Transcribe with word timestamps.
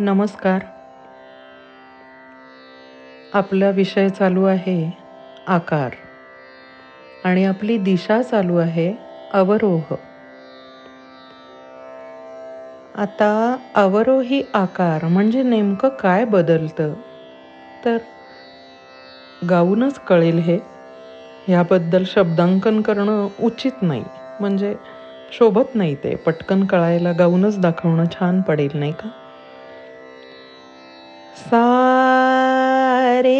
नमस्कार. 0.00 0.64
आपला 3.32 3.70
विषय 3.70 4.08
चालू 4.08 4.44
आहे 4.44 4.76
आकार. 5.46 5.94
आणि 7.24 7.44
आपली 7.44 7.76
दिशा 7.78 8.20
चालू 8.22 8.56
आहे 8.56 8.92
अवरोह. 9.30 9.94
आता 12.94 13.28
अवरोही 13.74 14.42
आकार 14.54 15.06
म्हणजे 15.06 15.42
नेमकं 15.42 15.88
काय 15.98 16.24
बदलतं? 16.26 16.94
तर 17.82 17.98
गाऊनच 19.42 19.98
कळेल 19.98 20.38
हे. 20.38 20.58
ह्याबद्दल 21.46 22.04
शब्दांकन 22.06 22.80
करणं 22.82 23.28
उचित 23.38 23.82
नाही. 23.82 24.04
म्हणजे 24.38 24.74
शोभत 25.32 25.74
नाही 25.74 25.94
ते. 25.94 26.14
पटकन 26.16 26.64
कळायला 26.66 27.12
गाऊनच 27.12 27.58
दाखवणं 27.60 28.04
छान 28.12 28.40
पडेल 28.42 28.78
नाही 28.78 28.92
का? 28.92 29.08
सा 31.40 31.60
रे 33.24 33.38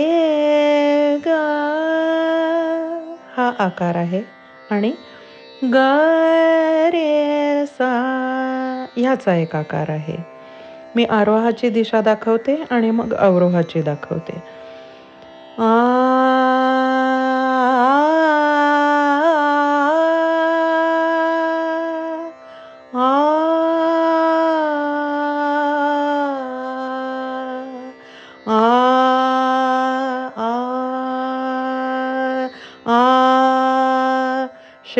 गा 1.26 1.38
हा 3.36 3.48
आकार 3.58 3.96
आहे. 3.96 4.22
आणि 4.70 4.90
ग 5.62 5.76
रे 6.92 7.66
सा 7.66 7.88
ह्याचा 8.96 9.34
एक 9.34 9.56
आकार 9.56 9.90
आहे. 9.90 10.16
मी 10.94 11.04
आरोहाची 11.04 11.68
दिशा 11.70 12.00
दाखवते 12.00 12.56
आणि 12.70 12.90
मग 12.90 13.14
अवरोहाची 13.14 13.82
दाखवते. 13.82 14.42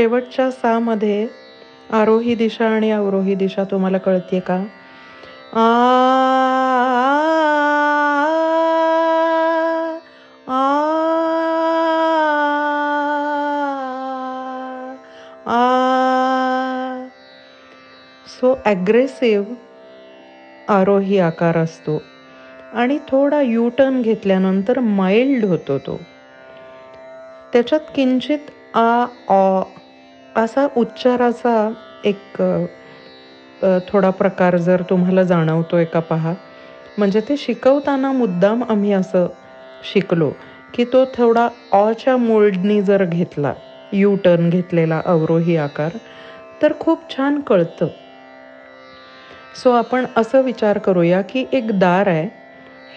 शेवटच्या 0.00 0.50
सामध्ये 0.50 1.28
आरोही 1.90 2.34
दिशा 2.34 2.68
आणि 2.68 2.90
अवरोही 2.90 3.34
दिशा 3.34 3.64
तुम्हाला 3.64 3.98
कळते 3.98 4.40
का? 4.40 4.64
आ 5.52 5.66
सो 18.26 18.62
ॲग्रेसिव्ह 18.64 19.54
आरोही 20.68 21.18
आकार 21.18 21.56
असतो. 21.56 22.02
आणि 22.72 22.98
थोडा 23.08 23.40
यू 23.40 23.68
टर्न 23.68 24.02
घेतल्यानंतर 24.02 24.78
माइल्ड 24.78 25.44
होतो 25.44 25.78
तो. 25.78 26.00
त्याच्यात 27.52 27.80
किंचित 27.94 28.38
आ 28.74 29.06
ऑ 29.28 29.62
असा 30.42 30.66
उच्चाराचा 30.76 31.54
एक 32.04 32.42
थोडा 33.88 34.10
प्रकार 34.10 34.56
जर 34.56 34.82
तुम्हाला 34.90 35.22
जाणवतोय 35.22 35.84
का 35.84 36.00
पहा. 36.00 36.34
म्हणजे 36.98 37.20
ते 37.28 37.36
शिकवताना 37.36 38.12
मुद्दाम 38.12 38.62
आम्ही 38.68 38.92
असं 38.92 39.26
शिकलो 39.82 40.30
की 40.74 40.84
तो 40.92 41.04
थोडा 41.14 41.48
ऑच्या 41.72 42.16
मोल्डनी 42.16 42.80
जर 42.82 43.04
घेतला 43.04 43.52
यू 43.92 44.14
टर्न 44.24 44.48
घेतलेला 44.50 45.00
अवरोही 45.04 45.56
आकार 45.56 45.96
तर 46.62 46.72
खूप 46.80 47.08
छान 47.10 47.40
कळतं. 47.40 47.88
सो 49.54 49.70
आपण 49.72 50.06
असं 50.16 50.42
विचार 50.42 50.78
करूया 50.78 51.20
की 51.28 51.44
एक 51.52 51.78
दार 51.78 52.06
आहे 52.06 52.28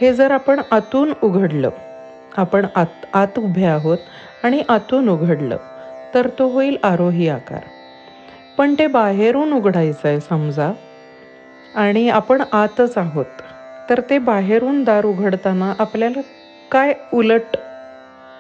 हे 0.01 0.13
जर 0.13 0.31
आपण 0.31 0.61
आतून 0.71 1.13
उघडलं 1.23 1.69
आपण 2.37 2.65
आत 2.75 3.05
आत 3.13 3.39
उभे 3.39 3.65
आहोत 3.65 3.97
आणि 4.43 4.61
आतून 4.69 5.09
उघडलं 5.09 5.57
तर 6.13 6.29
तो 6.39 6.47
होईल 6.49 6.77
आरोही 6.83 7.27
आकार. 7.27 7.63
पण 8.57 8.75
ते 8.79 8.87
बाहेरून 8.87 9.53
उघडायचं 9.53 10.07
आहे 10.07 10.19
समजा. 10.19 10.71
आणि 11.73 12.07
आपण 12.09 12.41
आतच 12.51 12.97
आहोत. 12.97 13.41
तर 13.89 14.01
ते 14.09 14.17
बाहेरून 14.17 14.83
दार 14.83 15.05
उघडताना 15.05 15.73
आपल्याला 15.79 16.21
काय 16.71 16.93
उलट 17.11 17.57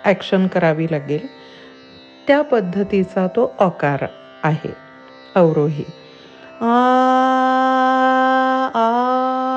ॲक्शन 0.03 0.47
करावी 0.47 0.87
लागेल? 0.91 1.27
त्या 2.27 2.41
पद्धतीचा 2.41 3.27
तो 3.27 3.55
आकार 3.59 4.05
आहे. 4.43 4.73
अवरोही. 5.35 5.85
आ 6.61 6.67
आ 8.75 9.52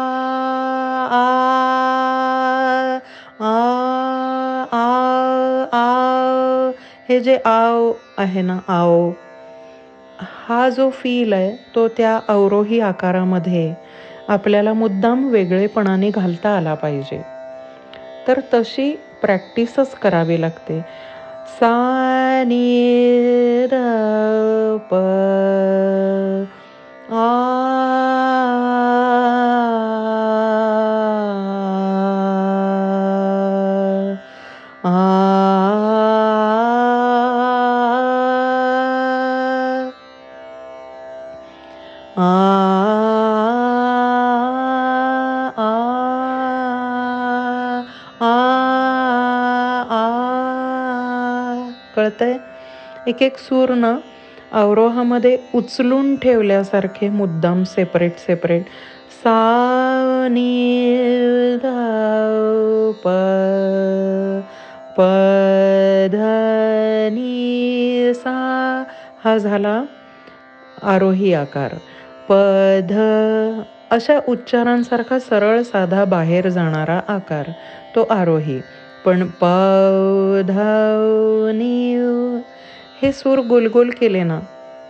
हे 7.09 7.21
जे 7.21 7.37
आव 7.37 7.93
आहे 8.19 8.43
ना 8.43 8.59
आओ 8.69 9.11
हा 10.19 10.69
जो 10.69 10.91
फील 10.91 11.33
आहे 11.33 11.57
तो 11.75 11.89
त्या 11.89 12.21
अवरोही 12.29 12.81
आकारामध्ये 12.81 13.75
आपल्याला 14.29 14.73
मुद्दाम 14.73 15.27
वेगळेपणाने 15.29 16.11
घालता 16.11 16.57
आला 16.57 16.75
पाहिजे. 16.75 17.23
तर 18.29 18.41
तशी 18.55 18.91
प्रॅक्टिसच 19.23 19.95
करावी 19.95 20.41
लागते. 20.41 20.81
सा 21.61 21.73
प 24.91 24.95
आ 27.13 27.86
एक 53.07 53.23
एक 53.23 53.39
सूर 53.39 53.73
ना 53.75 53.99
अवरोहामध्ये 54.53 55.37
उचलून 55.55 56.15
ठेवल्यासारखे 56.17 57.09
मुद्दाम 57.11 57.63
सेपरेट 57.65 58.19
सेपरेट 58.19 58.69
सा 59.23 59.35
प 63.03 63.09
प 64.97 65.01
सा. 68.15 68.85
हा 69.25 69.37
झाला 69.39 69.83
आरोही 70.85 71.33
आकार. 71.35 71.75
पध 72.29 72.93
अशा 73.91 74.19
उच्चारांसारखा 74.29 75.19
सरळ 75.19 75.61
साधा 75.63 76.05
बाहेर 76.05 76.49
जाणारा 76.49 77.01
आकार. 77.09 77.51
तो 77.95 78.03
आरोही. 78.11 78.61
पण 79.05 79.27
प 79.41 79.45
हे 83.03 83.11
सूर 83.13 83.41
गोलगोल 83.47 83.91
केले 83.93 84.23
ना 84.25 84.39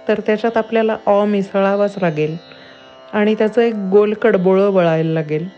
तर 0.07 0.21
त्याच्यात 0.27 0.57
आपल्याला 0.57 0.97
अ 1.07 1.25
मिसळावाच 1.27 1.97
लागेल. 1.99 2.37
आणि 3.13 3.35
त्याचं 3.35 3.61
एक 3.63 3.75
गोल 3.91 4.13
कडबोळं 4.23 4.71
वळायला 4.73 5.13
लागेल. 5.13 5.49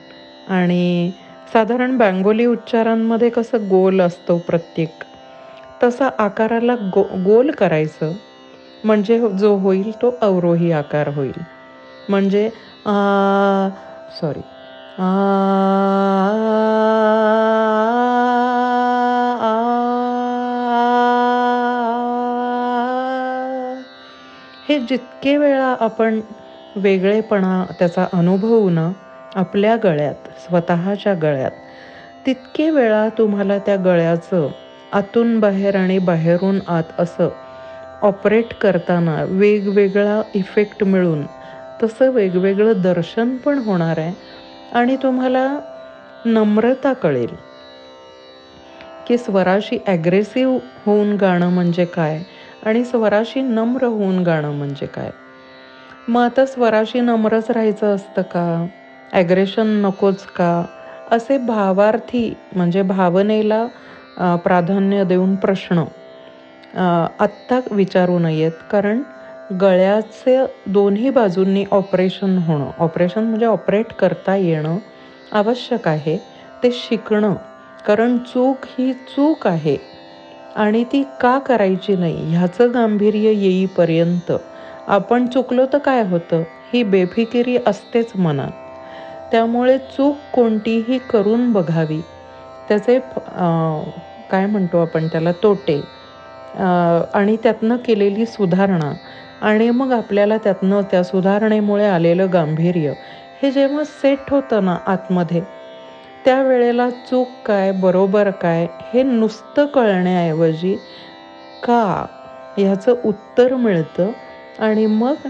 आणि 0.46 1.12
साधारण 1.48 1.96
बँगोली 1.98 2.46
उच्चारांमध्ये 2.46 3.30
कसं 3.30 3.66
गोल 3.68 4.00
असतो 4.00 4.38
प्रत्येक 4.40 5.02
तसा 5.80 6.08
आकाराला 6.18 6.74
गो 6.92 7.02
गोल 7.24 7.50
करायचं. 7.52 8.12
म्हणजे 8.84 9.18
जो 9.32 9.54
होईल 9.58 9.90
तो 10.02 10.16
अवरोही 10.22 10.70
आकार 10.72 11.08
होईल. 11.10 11.42
म्हणजे 12.08 12.48
सॉरी 14.12 14.42
आ 14.98 15.04
हे 24.68 24.78
जितके 24.80 25.36
वेळा 25.36 25.74
आपण 25.80 26.20
वेगळेपणा 26.76 27.64
त्याचा 27.78 28.06
अनुभवू 28.12 28.68
ना 28.70 28.90
आपल्या 29.36 29.76
गळ्यात 29.76 30.28
स्वतःच्या 30.38 31.14
गळ्यात 31.14 31.50
तितके 32.26 32.70
वेळा 32.70 33.08
तुम्हाला 33.18 33.58
त्या 33.58 33.76
गळ्याचं 33.76 34.48
आतून 34.92 35.38
बाहेर 35.40 35.76
आणि 35.76 35.98
बाहेरून 35.98 36.58
आत 36.66 37.00
असं 37.00 37.28
ऑपरेट 38.02 38.52
करताना 38.54 39.22
वेगवेगळा 39.24 40.22
इफेक्ट 40.34 40.84
मिळून 40.84 41.26
तसं 41.82 42.10
वेगवेगळं 42.10 42.80
दर्शन 42.80 43.36
पण 43.36 43.58
होणार 43.58 43.98
आहे 43.98 44.14
आणि 44.72 44.96
तुम्हाला 44.96 45.48
नम्रता 46.24 46.92
कळेल. 46.92 47.34
की 49.06 49.18
स्वराशी 49.18 49.78
ॲग्रेसिव्ह 49.86 50.58
होऊन 50.86 51.16
गाणं 51.16 51.48
म्हणजे 51.48 51.84
काय? 51.84 52.22
आणि 52.68 52.84
स्वराशी 52.84 53.40
नम्र 53.42 53.86
होऊन 53.86 54.22
गाणं 54.22 54.52
म्हणजे 54.52 54.86
काय? 54.88 55.10
मग 56.08 56.20
आता 56.22 56.44
स्वराशी 56.46 57.00
नम्रच 57.00 57.50
राहायचं 57.50 57.94
असतं 57.94 58.22
का? 58.24 58.66
ॲग्रेशन 59.12 59.66
नकोच 59.82 60.24
का? 60.28 60.64
असे 61.06 61.36
भावार्थी 61.46 62.22
म्हणजे 62.52 62.82
भावनेला 62.84 63.66
प्राधान्य 64.44 65.04
देऊन 65.04 65.34
प्रश्न 65.36 65.84
आत्ता 67.20 67.60
विचारू 67.70 68.18
नयेत. 68.18 68.52
कारण 68.70 69.02
गळ्याचे 69.50 70.36
दोन्ही 70.68 71.10
बाजूंनी 71.10 71.64
ऑपरेशन 71.72 72.36
होणं 72.38 72.70
ऑपरेशन 72.78 73.24
म्हणजे 73.24 73.46
ऑपरेट 73.46 73.92
करता 73.98 74.36
येणं 74.36 74.78
आवश्यक 75.32 75.88
आहे. 75.88 76.18
ते 76.62 76.70
शिकणं. 76.72 77.34
कारण 77.84 78.16
चूक 78.24 78.64
ही 78.68 78.92
चूक 79.08 79.46
आहे. 79.46 79.76
आणि 80.58 80.82
ती 80.92 81.02
का 81.20 81.38
करायची 81.46 81.94
नाही? 81.96 82.30
ह्याचं 82.34 82.72
गांभीर्य 82.74 83.30
येईपर्यंत 83.32 84.32
आपण 84.96 85.26
चुकलो 85.30 85.66
तर 85.72 85.78
काय 85.84 86.02
होतं? 86.08 86.42
ही 86.72 86.82
बेफिकिरी 86.82 87.56
असतेच 87.66 88.12
मनात. 88.16 88.50
त्यामुळे 89.32 89.76
चूक 89.96 90.24
कोणतीही 90.32 90.98
करून 91.10 91.50
बघावी. 91.52 92.00
त्याचे 92.68 92.98
काय 94.30 94.46
म्हणतो 94.46 94.78
आपण 94.78 95.06
त्याला? 95.12 95.32
तोटे. 95.42 95.80
आणि 97.14 97.36
त्यातनं 97.42 97.76
केलेली 97.84 98.26
सुधारणा. 98.26 98.92
आणि 99.40 99.70
मग 99.70 99.92
आपल्याला 99.92 100.36
त्यातनं 100.44 100.82
त्या 100.90 101.02
सुधारणेमुळे 101.04 101.86
आलेलं 101.86 102.32
गांभीर्य. 102.32 102.92
हे 103.42 103.50
जेव्हा 103.52 103.84
सेट 103.86 104.30
होतं 104.30 104.64
ना 104.64 104.76
आतमध्ये 104.86 105.44
त्या 106.28 106.42
वेळेला 106.42 106.88
चूक 106.90 107.28
काय 107.44 107.70
बरोबर 107.72 108.30
काय 108.30 108.66
हे 108.82 109.02
नुसतं 109.02 109.66
कळण्याऐवजी 109.66 110.76
का 111.62 112.04
ह्याचं 112.56 112.94
उत्तर 113.04 113.54
मिळतं 113.54 114.10
आणि 114.58 114.84
मग 114.86 115.28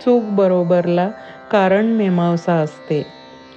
चूक 0.00 0.24
बरोबरला 0.30 1.08
कारण 1.50 1.86
मीमांसा 1.86 2.54
असते 2.54 3.02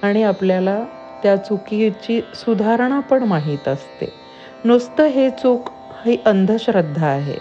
आणि 0.02 0.22
आपल्याला 0.22 0.78
त्या 1.22 1.36
चुकीची 1.36 2.20
सुधारणा 2.34 3.00
पण 3.00 3.22
माहीत 3.22 3.68
असते. 3.68 4.08
नुसतं 4.64 5.06
हे 5.06 5.28
चूक 5.30 5.68
ही 6.06 6.16
अंधश्रद्धा 6.26 7.06
आहे. 7.06 7.38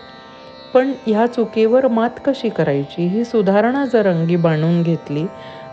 पण 0.73 0.91
ह्या 1.07 1.25
चुकीवर 1.27 1.87
मात 1.87 2.19
कशी 2.25 2.49
करायची? 2.49 3.07
ही 3.07 3.23
सुधारणा 3.23 3.85
जर 3.85 4.07
अंगी 4.07 4.35
बांधून 4.35 4.81
घेतली 4.83 5.25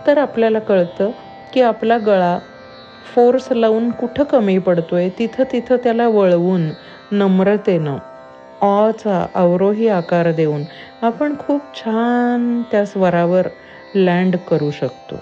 तर 0.07 0.19
आपल्याला 0.19 0.59
कळतं 0.59 1.11
की 1.53 1.61
आपला 1.61 1.99
गळा 1.99 2.39
फोर्स 3.05 3.47
लावून 3.53 3.91
कुठं 3.93 4.25
कमी 4.27 4.57
पडतोय 4.61 5.09
तिथं 5.19 5.45
तिथं 5.53 5.77
त्याला 5.85 6.09
वळवून 6.11 6.69
नम्रतेनं 7.13 7.99
ऑचा 8.61 9.25
अवरोही 9.35 9.89
आकार 9.91 10.31
देऊन 10.33 10.65
आपण 11.03 11.35
खूप 11.39 11.75
छान 11.75 12.63
त्या 12.71 12.85
स्वरावर 12.87 13.49
लँड 13.97 14.37
करू 14.47 14.71
शकतो. 14.73 15.21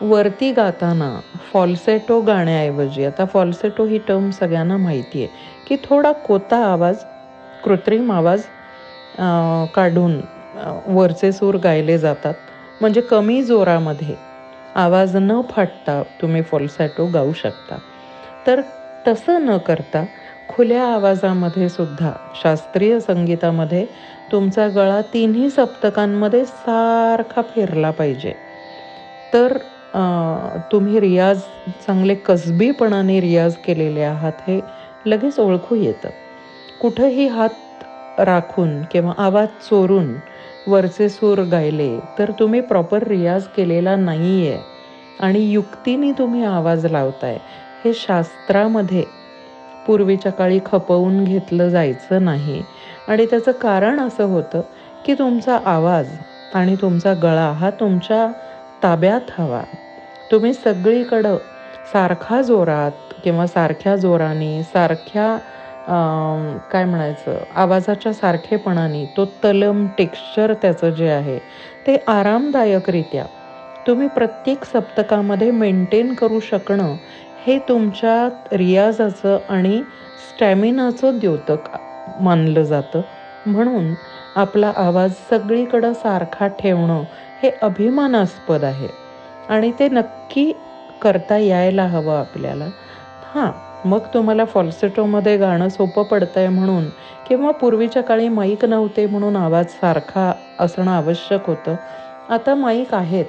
वरती 0.00 0.50
गाताना 0.52 1.08
फॉल्सेटो 1.42 2.20
गाण्याऐवजी 2.22 3.04
आता 3.04 3.24
फॉल्सेटो 3.26 3.84
ही 3.86 3.98
टर्म 4.08 4.28
सगळ्यांना 4.32 4.76
माहिती 4.78 5.22
आहे 5.22 5.60
की 5.66 5.76
थोडा 5.84 6.12
कोता 6.24 6.56
आवाज 6.66 7.04
कृत्रिम 7.62 8.10
आवाज 8.12 8.42
काढून 9.74 10.20
वरचे 10.86 11.32
सूर 11.32 11.56
गायले 11.58 11.98
जातात. 11.98 12.34
म्हणजे 12.80 13.00
कमी 13.02 13.42
जोरामध्ये. 13.42 14.16
आवाज 14.74 15.16
न 15.16 15.40
फाटता 15.50 16.02
तुम्ही 16.20 16.42
फॉल्सॅटो 16.42 17.06
गाऊ 17.08 17.32
शकता. 17.34 17.78
तर 18.46 18.60
तसं 19.04 19.44
न 19.44 19.56
करता 19.66 20.04
खुल्या 20.48 20.84
आवाजामध्ये 20.86 21.68
सुद्धा 21.68 22.12
शास्त्रीय 22.34 22.98
संगीतामध्ये 23.00 23.86
तुमचा 24.32 24.68
गळा 24.68 25.00
तिन्ही 25.14 25.50
सप्तकांमध्ये 25.50 26.44
सारखा 26.46 27.42
फिरला 27.50 27.90
पाहिजे. 27.92 28.32
तर 29.32 29.58
तुम्ही 30.72 31.00
रियाज 31.00 31.40
चांगले 31.86 32.14
कसबीपणाने 32.26 33.20
रियाज 33.20 33.56
केलेले 33.64 34.02
आहात 34.04 34.40
हे 34.46 34.60
लगेच 35.06 35.38
ओळखू 35.40 35.74
येतं. 35.74 36.10
कुठंही 36.80 37.26
हात 37.28 37.84
राखून 38.18 38.80
किंवा 38.90 39.12
आवाज 39.18 39.48
चोरून 39.62 40.14
वरचे 40.66 41.08
सूर 41.08 41.40
गायले 41.46 41.88
तर 42.18 42.30
तुम्ही 42.38 42.60
प्रॉपर 42.62 43.06
रियाज 43.08 43.46
केलेला 43.48 43.96
नाही 43.96 44.46
आहे 44.48 44.62
आणि 45.20 45.40
युक्तीने 45.42 46.12
तुम्ही 46.12 46.42
आवाज 46.44 46.86
लावताय. 46.86 47.38
हे 47.84 47.92
शास्त्रामध्ये 47.94 49.04
पूर्वीच्या 49.86 50.32
काळी 50.32 50.58
खपवून 50.66 51.22
घेतलं 51.24 51.68
जायचं 51.68 52.24
नाही. 52.24 52.62
आणि 53.08 53.26
त्याचं 53.26 53.52
कारण 53.60 54.00
असं 54.00 54.24
होतं 54.24 54.62
की 55.04 55.14
तुमचा 55.14 55.58
आवाज 55.66 56.16
आणि 56.52 56.76
तुमचा 56.80 57.12
गळा 57.14 57.50
हा 57.52 57.70
तुमच्या 57.80 58.26
ताब्यात 58.82 59.30
हवा. 59.38 59.62
तुम्ही 60.30 60.52
सगळीकडं 60.54 61.36
सारखा 61.92 62.40
जोरात 62.42 63.12
किंवा 63.24 63.46
सारख्या 63.46 63.94
जोराने 63.96 64.62
सारख्या 64.64 65.36
काय 65.86 66.84
म्हणायचं? 66.84 67.42
आवाजाच्या 67.52 68.12
सारखेपणाने 68.14 69.04
तो 69.16 69.24
तलम 69.44 69.86
टेक्स्चर 69.98 70.52
त्याचं 70.62 70.90
जे 70.92 71.08
आहे 71.10 71.38
ते 71.86 71.96
आरामदायकरित्या 72.08 73.24
तुम्ही 73.86 74.06
प्रत्येक 74.10 74.64
सप्तकामध्ये 74.64 75.50
मेंटेन 75.52 76.12
करू 76.14 76.38
शकणं 76.42 76.96
हे 77.38 77.58
तुमच्या 77.68 78.28
रियाजाचं 78.52 79.38
आणि 79.48 79.82
स्टॅमिनाचं 80.28 81.18
द्योतक 81.18 81.68
मानलं 82.18 82.62
जातं. 82.64 83.02
म्हणून 83.46 83.94
आपला 84.36 84.72
आवाज 84.76 85.12
सगळीकडं 85.30 85.92
सारखा 85.94 86.46
ठेवणं 86.58 87.04
हे 87.42 87.50
अभिमानास्पद 87.62 88.64
आहे 88.64 88.88
आणि 89.48 89.72
ते 89.78 89.88
नक्की 89.90 90.52
करता 91.00 91.38
यायला 91.38 91.86
हवं 91.88 92.18
आपल्याला. 92.18 92.68
हां 93.24 93.50
मग 93.84 94.06
तुम्हाला 94.14 94.44
फॉल्सेटोमध्ये 94.46 95.36
गाणं 95.38 95.68
सोपं 95.68 96.02
पडतं 96.04 96.40
आहे 96.40 96.48
म्हणून 96.48 96.88
किंवा 97.26 97.50
पूर्वीच्या 97.52 98.02
काळी 98.02 98.28
माईक 98.30 98.64
नव्हते 98.64 99.06
म्हणून 99.06 99.36
आवाज 99.36 99.66
सारखा 99.70 100.32
असणं 100.58 100.90
आवश्यक 100.90 101.46
होतं. 101.46 101.76
आता 102.28 102.54
माईक 102.54 102.94
आहेत. 102.94 103.26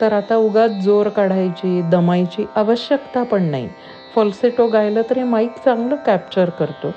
तर 0.00 0.12
आता 0.12 0.36
उगाच 0.36 0.70
जोर 0.82 1.08
काढायची 1.08 1.80
दमायची 1.84 2.46
आवश्यकता 2.56 3.22
पण 3.24 3.42
नाही. 3.44 3.68
फॉल्सेटो 4.14 4.66
गायलं 4.68 5.02
तरी 5.10 5.22
माईक 5.24 5.58
चांगलं 5.58 5.96
कॅप्चर 6.04 6.50
करतो. 6.50 6.92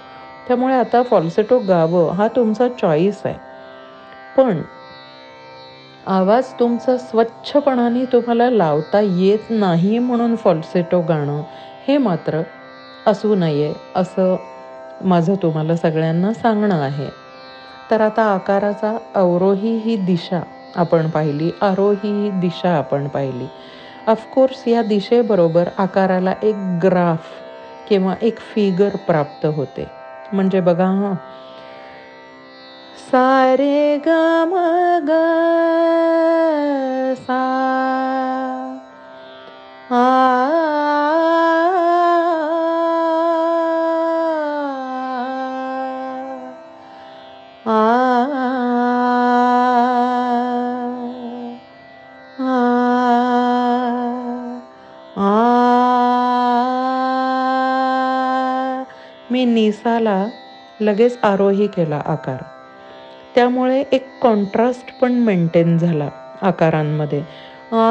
त्यामुळे 0.48 0.76
आता 0.76 1.02
फॉल्सेटो 1.04 1.60
गावं 1.60 2.12
हा 2.14 2.28
तुमचा 2.28 2.68
चॉईस 2.80 3.22
आहे. 3.26 3.38
पण 4.36 4.62
आवाज 6.08 6.54
तुमचा 6.54 6.96
स्वच्छपणाने 6.98 8.04
तुम्हाला 8.06 8.50
लावता 8.50 9.00
येत 9.02 9.50
नाही 9.50 9.98
म्हणून 10.00 10.36
फॉल्सेटो 10.36 11.02
गाणं 11.02 11.42
हे 11.88 11.98
मात्र 12.00 12.42
असू 13.06 13.36
नये 13.36 13.74
असं 13.96 14.36
माझं 15.02 15.36
तुम्हाला 15.36 15.76
सगळ्यांना 15.76 16.34
सांगणं 16.34 16.76
आहे. 16.76 17.10
तर 17.90 18.02
आता 18.02 18.24
आकाराचा 18.26 18.98
अवरोही 19.14 19.76
ही 19.78 19.96
दिशा 19.96 20.42
आपण 20.76 21.10
पाहिली 21.10 21.52
आरोही 21.62 22.12
ही 22.14 22.30
दिशा 22.40 22.70
आपण 22.78 23.08
पाहिली. 23.08 23.48
ऑफकोर्स 24.08 24.68
या 24.68 24.82
दिशेबरोबर 24.82 25.70
आकाराला 25.78 26.34
एक 26.42 26.56
ग्राफ 26.84 27.30
किंवा 27.88 28.16
एक 28.22 28.40
फिगर 28.46 28.96
प्राप्त 29.08 29.46
होते. 29.46 29.90
म्हणजे 30.32 30.60
बघा 30.60 30.86
हां. 30.86 31.16
सारे 32.98 33.98
ग 34.00 34.10
सा 37.18 37.40
माणसाला 59.86 60.26
लगेच 60.80 61.18
आरोही 61.24 61.68
केला 61.68 62.02
आकार 62.06 62.44
त्यामुळे 63.36 63.84
एक 63.92 64.08
कॉन्ट्रास्ट 64.22 64.92
पण 65.02 65.14
मेंटेन 65.20 65.78
झाला 65.78 66.10
आकारांमध्ये 66.42 67.24
आ 67.72 67.82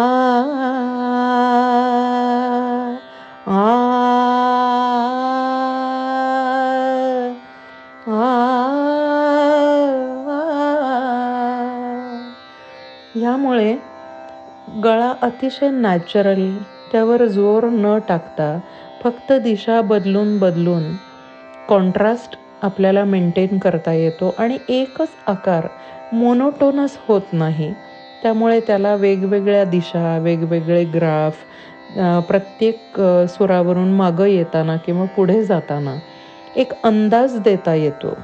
ह्यामुळे 13.15 13.75
गळा 14.85 15.13
अतिशय 15.23 15.71
नॅचरल 15.71 16.49
त्यावर 16.93 17.25
जोर 17.27 17.65
न 17.65 17.99
टाकता 17.99 18.59
फक्त 19.03 19.33
दिशा 19.33 19.81
बदलून 19.81 20.39
बदलून 20.39 20.93
कॉन्ट्रास्ट 21.69 22.37
आपल्याला 22.63 23.05
मेंटेन 23.05 23.59
करता 23.59 23.93
येतो 23.93 24.35
आणि 24.39 24.59
एकच 24.71 25.17
आकार 25.27 25.67
मोनोटोनस 26.13 26.97
होत 27.01 27.33
नाही. 27.33 27.75
त्यामुळे 28.23 28.61
त्याला 28.67 28.95
वेगवेगळ्या 28.97 29.65
दिशा 29.65 30.17
वेगवेगळे 30.23 30.85
ग्राफ 30.95 31.45
प्रत्येक 32.29 33.01
सुरावरून 33.29 33.93
मागं 33.93 34.27
येताना 34.27 34.77
किंवा 34.85 35.05
पुढे 35.17 35.43
जाताना 35.45 35.97
एक 36.57 36.73
अंदाज 36.85 37.39
देता 37.43 37.75
येतो. 37.75 38.15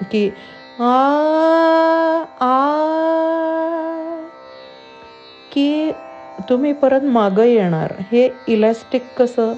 की 0.00 0.30
आ 0.78 0.90
आ 2.40 2.50
की 5.52 5.92
तुम्ही 6.38 6.72
परत 6.74 7.04
मागं 7.12 7.44
येणार. 7.44 7.94
हे 8.12 8.26
इलॅस्टिक 8.48 9.12
कसं? 9.16 9.54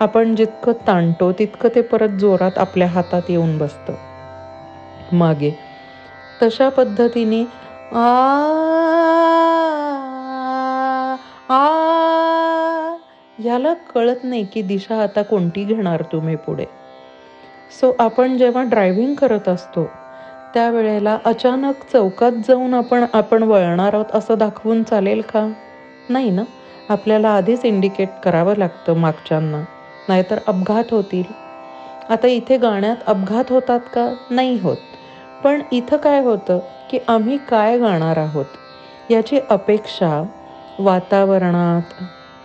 आपण 0.00 0.34
जितकं 0.34 0.72
ताणतो 0.86 1.32
तितकं 1.32 1.68
ते 1.74 1.80
परत 1.80 2.08
जोरात 2.08 2.58
आपल्या 2.58 2.86
हातात 2.88 3.22
येऊन 3.28 3.58
बसतं. 3.58 3.94
मागे. 5.12 5.50
तशा 6.42 6.68
पद्धतीने 6.68 7.44
आ 7.92 8.04
आ 11.48 11.64
ह्याला 13.38 13.74
कळत 13.74 14.24
नाही 14.24 14.44
की 14.44 14.62
दिशा 14.62 15.02
आता 15.02 15.22
कोणती 15.22 15.64
घेणार 15.64 16.02
तुम्ही 16.02 16.36
पुढे. 16.36 16.64
सो 17.80 17.96
आपण 17.98 18.38
जेव्हा 18.38 18.62
ड्रायव्हिंग 18.62 19.14
करत 19.14 19.48
असतो 19.48 19.84
त्यावेळेला 20.54 21.18
अचानक 21.24 21.74
चौकात 21.92 22.32
जाऊन 22.48 22.74
आपण 22.74 23.04
आपण 23.12 23.42
वळणार 23.42 23.94
आहोत 23.94 24.12
असं 24.14 24.38
दाखवून 24.38 24.82
चालेल 24.82 25.20
का? 25.20 25.52
नाही 26.08 26.30
ना? 26.30 26.42
आपल्याला 26.88 27.28
आधीच 27.28 27.64
इंडिकेट 27.64 28.08
करावं 28.24 28.54
लागतं 28.56 28.96
मागच्यांना. 28.96 29.62
नाहीतर 30.08 30.38
अपघात 30.46 30.92
होतील. 30.92 31.32
आता 32.08 32.26
इथे 32.28 32.56
गाण्यात 32.56 32.96
अपघात 33.06 33.50
होतात 33.52 33.80
का? 33.92 34.08
नाही 34.30 34.58
होत. 34.58 34.76
पण 35.42 35.62
इथं 35.72 35.96
काय 35.96 36.20
होतं 36.20 36.58
की 36.90 36.98
आम्ही 37.08 37.36
काय 37.48 37.78
गाणार 37.78 38.16
आहोत? 38.18 38.46
याची 39.08 39.38
अपेक्षा 39.50 40.22
वातावरणात 40.78 42.02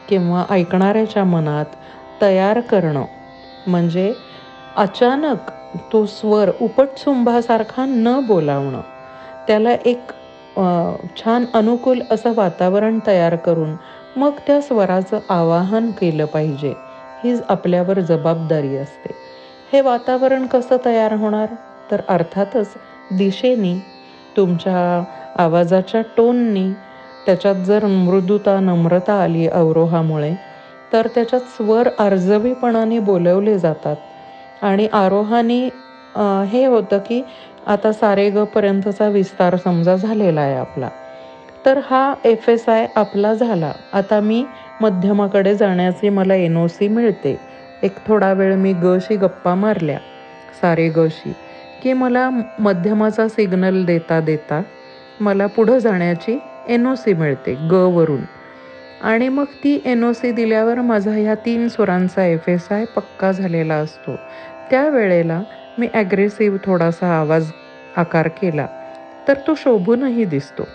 किंवा 0.07 0.45
ऐकणाऱ्याच्या 0.49 1.23
मनात 1.23 1.75
तयार 2.21 2.59
करणं. 2.61 3.05
म्हणजे 3.65 4.13
अचानक 4.75 5.51
तो 5.93 6.05
स्वर 6.05 6.51
उपटसुंभासारखा 6.61 7.85
न 7.85 8.19
बोलावणं. 8.27 8.81
त्याला 9.47 9.71
एक 9.85 10.11
छान 11.17 11.45
अनुकूल 11.53 12.01
असं 12.11 12.33
वातावरण 12.35 12.99
तयार 13.07 13.35
करून 13.35 13.75
मग 14.15 14.39
त्या 14.47 14.59
स्वराचं 14.61 15.19
आवाहन 15.29 15.89
केलं 15.91 16.25
पाहिजे. 16.25 16.73
हीच 17.23 17.41
आपल्यावर 17.49 17.99
जबाबदारी 18.01 18.75
असते. 18.77 19.11
हे 19.71 19.81
वातावरण 19.81 20.45
कसं 20.47 20.77
तयार 20.85 21.13
होणार? 21.15 21.53
तर 21.89 22.01
अर्थातच 22.09 22.73
दिशेने 23.11 23.79
तुमच्या 24.35 25.03
आवाजाच्या 25.35 26.01
टोननी 26.17 26.73
त्याच्यात 27.25 27.55
जर 27.65 27.85
मृदुता 27.87 28.59
नम्रता 28.59 29.13
आली 29.23 29.47
अवरोहामुळे 29.49 30.35
तर 30.91 31.07
त्याच्यात 31.15 31.41
स्वर 31.49 31.89
अर्जवीपणाने 31.99 32.99
बोलवले 33.01 33.57
जातात. 33.59 33.95
आणि 34.61 34.87
आरोहाने 34.93 35.59
हे 36.47 36.65
होतं 36.65 36.99
की 37.05 37.23
आता 37.67 37.91
सारेगपर्यंतचा 37.93 39.07
विस्तार 39.09 39.55
समजा 39.57 39.95
झालेला 39.95 40.41
आहे 40.41 40.55
आपला. 40.55 40.89
तर 41.65 41.77
हा 41.85 41.99
एफ 42.25 42.47
एस 42.49 42.67
आय 42.69 42.85
आपला 42.95 43.33
झाला. 43.33 43.71
आता 43.91 44.19
मी 44.19 44.45
मध्यमाकडे 44.79 45.55
जाण्याची 45.55 46.09
मला 46.09 46.35
एन 46.35 46.57
ओ 46.57 46.65
सी 46.67 46.87
मिळते. 46.87 47.35
एक 47.83 47.99
थोडा 48.05 48.31
वेळ 48.33 48.55
मी 48.55 48.73
गशी 48.73 49.15
गप्पा 49.17 49.55
मारल्या. 49.55 49.99
सारे 50.61 50.87
गशी. 50.89 51.33
की 51.81 51.93
मला 51.93 52.29
मध्यमाचा 52.59 53.27
सिग्नल 53.27 53.83
देता 53.85 54.19
देता 54.21 54.61
मला 55.19 55.47
पुढं 55.47 55.77
जाण्याची 55.77 56.39
एन 56.65 56.85
ओ 56.87 56.93
सी 56.95 57.13
मिळते 57.13 57.55
ग 57.71 57.73
वरून. 57.95 58.25
आणि 59.01 59.27
मग 59.29 59.45
ती 59.63 59.79
एन 59.85 60.03
ओ 60.03 60.11
सी 60.13 60.31
दिल्यावर 60.31 60.81
माझा 60.81 61.11
ह्या 61.11 61.35
तीन 61.35 61.67
स्वरांचा 61.67 62.25
एफ 62.25 62.47
एस 62.49 62.67
आय 62.71 62.85
पक्का 62.85 63.31
झालेला 63.31 63.75
असतो. 63.75 64.15
त्यावेळेला 64.69 65.41
मी 65.77 65.87
ॲग्रेसिव्ह 65.93 66.57
थोडासा 66.63 67.07
आवाज 67.19 67.51
आकार 67.95 68.27
केला. 68.37 68.67
तर 69.27 69.37
तो 69.47 69.53
शोभूनही 69.55 70.25
दिसतो. 70.25 70.69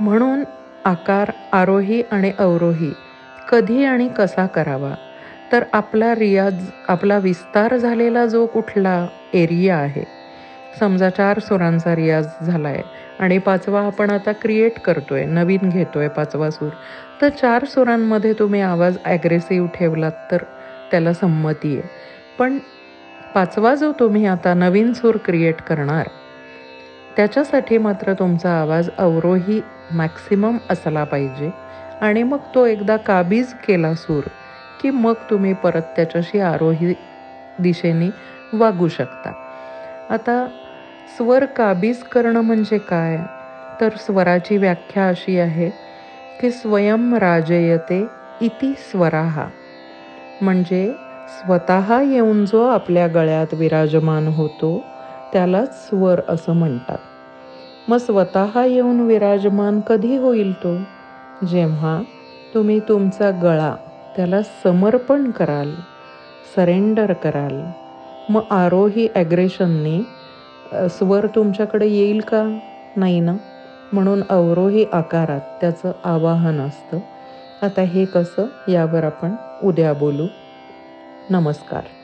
म्हणून 0.00 0.44
आकार 0.84 1.30
आरोही 1.52 2.02
आणि 2.12 2.32
अवरोही 2.38 2.92
कधी 3.48 3.84
आणि 3.84 4.08
कसा 4.08 4.46
करावा? 4.46 4.94
तर 5.52 5.64
आपला 5.72 6.14
रियाज 6.14 6.70
आपला 6.88 7.18
विस्तार 7.18 7.76
झालेला 7.76 8.24
जो 8.26 8.46
कुठला 8.46 9.06
एरिया 9.32 9.76
आहे. 9.76 10.04
समजा 10.80 11.08
चार 11.10 11.38
सुरांचा 11.38 11.94
रियाज 11.96 12.26
झाला 12.42 12.68
आहे 12.68 12.82
आणि 13.18 13.38
पाचवा 13.38 13.80
आपण 13.86 14.10
आता 14.10 14.32
क्रिएट 14.32 14.78
करतो 14.80 15.14
आहे 15.14 15.24
नवीन 15.26 15.68
घेतो 15.68 15.98
आहे 15.98 16.08
पाचवा 16.08 16.50
सूर. 16.50 16.70
तर 17.22 17.28
चार 17.30 17.64
सुरांमध्ये 17.64 18.32
तुम्ही 18.38 18.60
आवाज 18.60 18.98
ॲग्रेसिव्ह 19.04 19.68
ठेवलात 19.74 20.12
तर 20.30 20.42
त्याला 20.90 21.12
संमती 21.12 21.76
आहे. 21.78 21.88
पण 22.38 22.58
पाचवा 23.34 23.74
जो 23.74 23.92
तुम्ही 24.00 24.24
आता 24.26 24.54
नवीन 24.54 24.92
सूर 24.92 25.16
क्रिएट 25.24 25.60
करणार 25.62 26.08
त्याच्यासाठी 27.16 27.78
मात्र 27.78 28.12
तुमचा 28.12 28.50
आवाज 28.60 28.90
अवरोही 28.98 29.60
मॅक्सिमम 29.90 30.58
असला 30.70 31.04
पाहिजे. 31.04 31.50
आणि 32.00 32.22
मग 32.22 32.38
तो 32.54 32.66
एकदा 32.66 32.96
काबीज 32.96 33.52
केला 33.52 33.94
सूर 33.94 34.22
की 34.80 34.90
मग 34.90 35.14
तुम्ही 35.30 35.52
परत 35.52 35.82
त्याच्याशी 35.96 36.40
आरोही 36.40 36.94
दिशेने 37.58 38.10
वागू 38.52 38.88
शकता. 38.88 39.32
आता 40.10 40.46
स्वर 41.16 41.44
काबीज 41.44 42.02
करणं 42.02 42.40
म्हणजे 42.40 42.78
काय? 42.78 43.18
तर 43.80 43.88
स्वराची 43.96 44.56
व्याख्या 44.56 45.08
अशी 45.08 45.38
आहे 45.38 45.70
की 46.40 46.50
स्वयं 46.50 47.14
राजयते 47.14 48.06
इति 48.40 48.74
स्वराहा 48.78 49.48
म्हणजे 50.42 50.92
स्वतः 51.28 52.00
येऊन 52.02 52.44
जो 52.44 52.66
आपल्या 52.66 53.06
गळ्यात 53.06 53.54
विराजमान 53.54 54.28
होतो 54.28 54.84
त्यालाच 55.32 55.88
स्वर 55.88 56.20
असं 56.28 56.52
म्हणतात. 56.52 56.98
मग 57.88 57.96
स्वतः 57.96 58.64
येऊन 58.64 59.00
विराजमान 59.00 59.80
कधी 59.80 60.16
होईल 60.16 60.52
तो? 60.62 60.76
जेव्हा 61.46 62.00
तुम्ही 62.54 62.80
तुमचा 62.80 63.30
गळा 63.30 63.74
त्याला 64.16 64.42
समर्पण 64.64 65.30
कराल 65.30 65.74
सरेंडर 66.56 67.12
कराल 67.12 67.60
मग 68.28 68.42
आरोही 68.50 69.08
ॲग्रेशनने 69.14 70.00
स्वर 70.88 71.26
तुमच्याकडे 71.26 71.86
येईल 71.86 72.20
का? 72.20 72.42
नाही 72.96 73.20
ना? 73.20 73.36
म्हणून 73.92 74.22
अवरोही 74.30 74.84
आकारात 74.92 75.40
त्याचं 75.60 75.92
आवाहन 76.04 76.60
असतं. 76.60 76.98
आता 77.62 77.82
हे 77.82 78.04
कसं? 78.04 78.46
यावर 78.68 79.04
आपण 79.04 79.34
उद्या 79.62 79.92
बोलू. 79.92 80.26
नमस्कार. 81.30 81.99